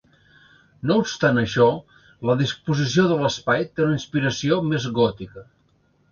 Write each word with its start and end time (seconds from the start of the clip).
No 0.91 0.95
obstant 1.01 1.35
això, 1.41 1.67
la 2.29 2.35
disposició 2.39 3.05
de 3.11 3.17
l"espai 3.17 3.61
té 3.75 3.85
una 3.89 3.97
inspiració 3.99 4.57
més 4.71 4.89
gòtica. 5.01 5.45